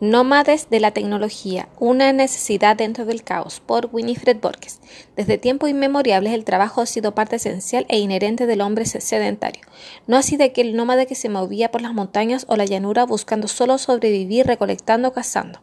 [0.00, 4.78] Nómades de la tecnología, una necesidad dentro del caos, por Winifred Borges.
[5.16, 9.62] Desde tiempos inmemoriales el trabajo ha sido parte esencial e inherente del hombre sedentario,
[10.06, 13.48] no así de aquel nómade que se movía por las montañas o la llanura buscando
[13.48, 15.58] solo sobrevivir recolectando o cazando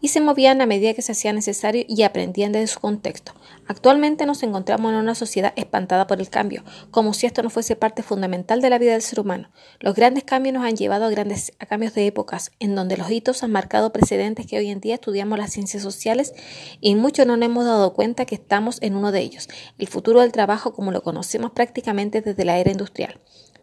[0.00, 3.32] y se movían a medida que se hacía necesario y aprendían desde su contexto.
[3.66, 7.76] Actualmente nos encontramos en una sociedad espantada por el cambio, como si esto no fuese
[7.76, 9.50] parte fundamental de la vida del ser humano.
[9.78, 13.10] Los grandes cambios nos han llevado a grandes a cambios de épocas, en donde los
[13.10, 16.34] hitos han marcado precedentes que hoy en día estudiamos las ciencias sociales
[16.80, 20.20] y muchos no nos hemos dado cuenta que estamos en uno de ellos, el futuro
[20.20, 23.20] del trabajo como lo conocemos prácticamente desde la era industrial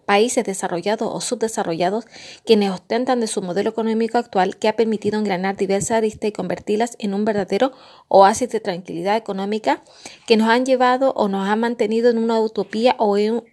[0.08, 2.06] países desarrollados o subdesarrollados
[2.46, 6.96] quienes ostentan de su modelo económico actual que ha permitido engranar diversas aristas y convertirlas
[6.98, 7.74] en un verdadero
[8.08, 9.84] oasis de tranquilidad económica
[10.26, 13.44] que nos han llevado o nos han mantenido en una utopía o en,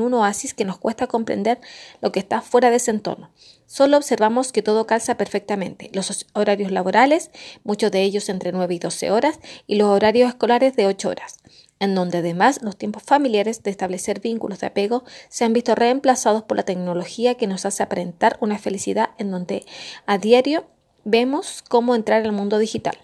[0.00, 1.60] un oasis que nos cuesta comprender
[2.00, 3.30] lo que está fuera de ese entorno.
[3.66, 5.90] Solo observamos que todo calza perfectamente.
[5.92, 7.30] Los horarios laborales,
[7.62, 11.40] muchos de ellos entre 9 y 12 horas, y los horarios escolares de 8 horas
[11.80, 16.44] en donde además los tiempos familiares de establecer vínculos de apego se han visto reemplazados
[16.44, 19.64] por la tecnología que nos hace aparentar una felicidad en donde
[20.06, 20.66] a diario
[21.04, 22.98] vemos cómo entrar al mundo digital.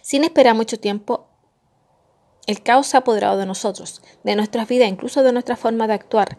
[0.00, 1.28] Sin esperar mucho tiempo,
[2.46, 5.94] el caos se ha apoderado de nosotros, de nuestras vidas, incluso de nuestra forma de
[5.94, 6.38] actuar.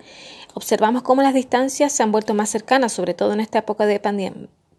[0.54, 4.00] Observamos cómo las distancias se han vuelto más cercanas, sobre todo en esta época de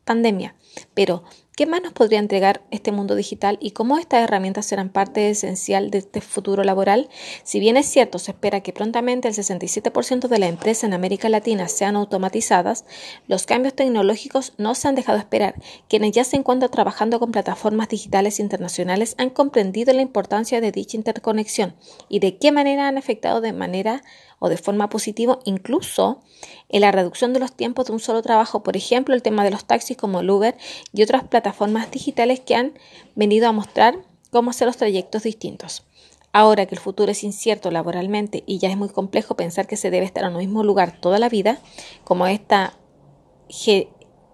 [0.05, 0.55] pandemia.
[0.93, 1.25] Pero
[1.57, 5.93] ¿Qué más nos podría entregar este mundo digital y cómo estas herramientas serán parte esencial
[5.93, 7.09] de este futuro laboral?
[7.45, 11.29] Si bien es cierto, se espera que prontamente el 67% de las empresas en América
[11.29, 12.85] Latina sean automatizadas,
[13.29, 15.55] los cambios tecnológicos no se han dejado esperar.
[15.89, 20.97] Quienes ya se encuentran trabajando con plataformas digitales internacionales han comprendido la importancia de dicha
[20.97, 21.77] interconexión
[22.09, 24.03] y de qué manera han afectado de manera
[24.45, 26.21] o de forma positiva incluso
[26.69, 29.51] en la reducción de los tiempos de un solo trabajo, por ejemplo, el tema de
[29.51, 30.55] los taxis como el Uber
[30.93, 32.75] y otras plataformas digitales que han
[33.15, 33.97] venido a mostrar
[34.31, 35.85] cómo hacer los trayectos distintos.
[36.31, 39.91] Ahora que el futuro es incierto laboralmente y ya es muy complejo pensar que se
[39.91, 41.59] debe estar en un mismo lugar toda la vida,
[42.05, 42.75] como esta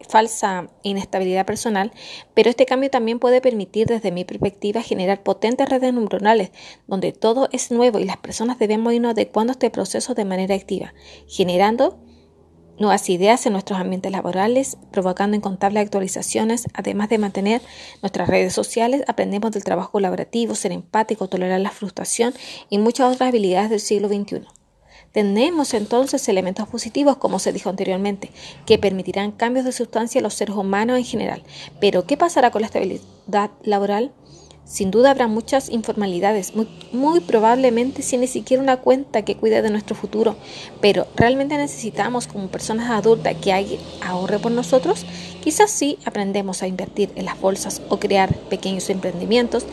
[0.08, 1.92] falsa inestabilidad personal,
[2.34, 6.50] pero este cambio también puede permitir desde mi perspectiva generar potentes redes neuronales
[6.86, 10.54] donde todo es nuevo y las personas debemos irnos adecuando a este proceso de manera
[10.54, 10.94] activa,
[11.28, 11.98] generando
[12.80, 17.62] nuevas ideas en nuestros ambientes laborales, provocando incontables actualizaciones, además de mantener
[18.00, 22.32] nuestras redes sociales, aprendemos del trabajo colaborativo, ser empático, tolerar la frustración
[22.70, 24.59] y muchas otras habilidades del siglo XXI.
[25.12, 28.30] Tenemos entonces elementos positivos, como se dijo anteriormente,
[28.64, 31.42] que permitirán cambios de sustancia a los seres humanos en general.
[31.80, 34.12] Pero, ¿qué pasará con la estabilidad laboral?
[34.64, 36.52] Sin duda habrá muchas informalidades,
[36.92, 40.36] muy, probablemente sin ni siquiera una cuenta que cuide de nuestro futuro,
[40.80, 45.04] pero ¿realmente necesitamos como personas adultas que alguien ahorre por nosotros?
[45.42, 49.66] Quizás sí aprendemos a invertir en las bolsas o crear pequeños emprendimientos,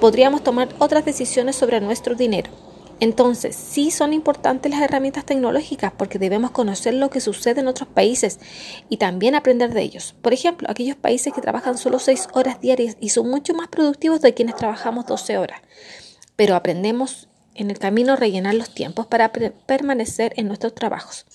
[0.00, 2.63] podríamos tomar otras decisiones sobre nuestro dinero.
[3.04, 7.86] Entonces, sí son importantes las herramientas tecnológicas porque debemos conocer lo que sucede en otros
[7.86, 8.40] países
[8.88, 10.14] y también aprender de ellos.
[10.22, 14.22] Por ejemplo, aquellos países que trabajan solo 6 horas diarias y son mucho más productivos
[14.22, 15.60] de quienes trabajamos 12 horas.
[16.34, 21.26] Pero aprendemos en el camino a rellenar los tiempos para permanecer en nuestros trabajos.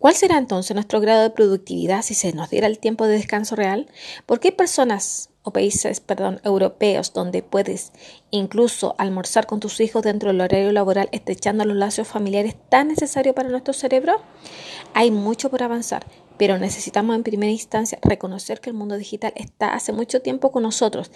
[0.00, 3.54] ¿Cuál será entonces nuestro grado de productividad si se nos diera el tiempo de descanso
[3.54, 3.86] real?
[4.24, 7.92] ¿Por qué personas o países, perdón, europeos donde puedes
[8.30, 13.34] incluso almorzar con tus hijos dentro del horario laboral estrechando los lazos familiares tan necesarios
[13.34, 14.22] para nuestro cerebro?
[14.94, 16.06] Hay mucho por avanzar,
[16.38, 20.62] pero necesitamos en primera instancia reconocer que el mundo digital está hace mucho tiempo con
[20.62, 21.10] nosotros.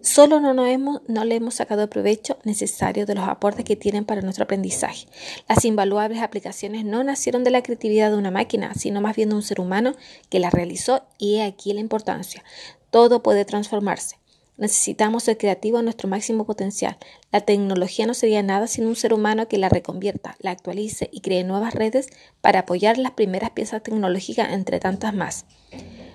[0.00, 4.04] Solo no, hemos, no le hemos sacado el provecho necesario de los aportes que tienen
[4.04, 5.06] para nuestro aprendizaje.
[5.48, 9.34] Las invaluables aplicaciones no nacieron de la creatividad de una máquina, sino más bien de
[9.34, 9.94] un ser humano
[10.30, 12.44] que las realizó y he aquí la importancia.
[12.90, 14.18] Todo puede transformarse.
[14.56, 16.96] Necesitamos ser creativos a nuestro máximo potencial.
[17.30, 21.20] La tecnología no sería nada sin un ser humano que la reconvierta, la actualice y
[21.20, 22.08] cree nuevas redes
[22.40, 25.44] para apoyar las primeras piezas tecnológicas entre tantas más.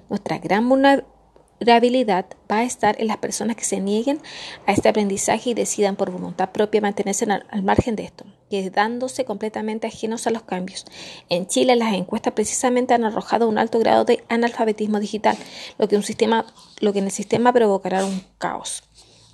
[0.09, 0.65] Nuestra gran
[1.65, 4.19] va a estar en las personas que se nieguen
[4.65, 9.87] a este aprendizaje y decidan por voluntad propia mantenerse al margen de esto, quedándose completamente
[9.87, 10.85] ajenos a los cambios.
[11.29, 15.37] En Chile las encuestas precisamente han arrojado un alto grado de analfabetismo digital,
[15.77, 16.45] lo que, un sistema,
[16.79, 18.83] lo que en el sistema provocará un caos,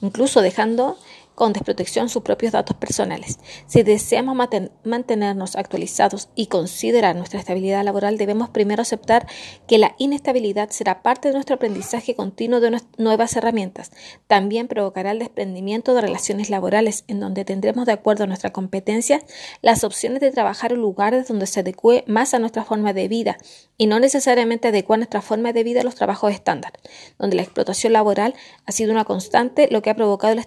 [0.01, 0.97] incluso dejando
[1.39, 3.39] con desprotección sus propios datos personales.
[3.65, 4.35] Si deseamos
[4.83, 9.25] mantenernos actualizados y considerar nuestra estabilidad laboral, debemos primero aceptar
[9.65, 13.91] que la inestabilidad será parte de nuestro aprendizaje continuo de nuevas herramientas.
[14.27, 19.21] También provocará el desprendimiento de relaciones laborales, en donde tendremos de acuerdo a nuestra competencia
[19.61, 23.37] las opciones de trabajar en lugares donde se adecue más a nuestra forma de vida
[23.77, 26.73] y no necesariamente adecuar nuestra forma de vida a los trabajos estándar,
[27.17, 28.35] donde la explotación laboral
[28.65, 30.39] ha sido una constante, lo que ha provocado el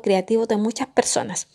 [0.00, 1.46] creativo de muchas personas.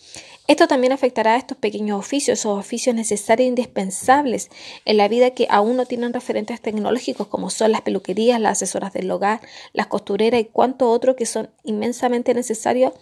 [0.47, 4.49] Esto también afectará a estos pequeños oficios, esos oficios necesarios e indispensables
[4.85, 8.91] en la vida que aún no tienen referentes tecnológicos como son las peluquerías, las asesoras
[8.93, 9.41] del hogar,
[9.73, 12.93] las costureras y cuanto otro que son inmensamente necesarios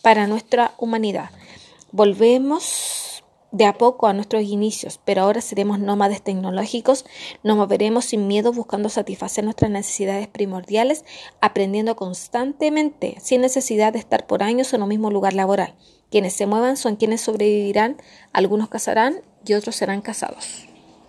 [0.00, 1.30] para nuestra humanidad.
[1.90, 3.01] Volvemos
[3.52, 7.04] de a poco a nuestros inicios, pero ahora seremos nómades tecnológicos,
[7.42, 11.04] nos moveremos sin miedo buscando satisfacer nuestras necesidades primordiales,
[11.40, 15.74] aprendiendo constantemente, sin necesidad de estar por años en un mismo lugar laboral.
[16.10, 17.98] Quienes se muevan son quienes sobrevivirán,
[18.32, 20.71] algunos casarán y otros serán casados.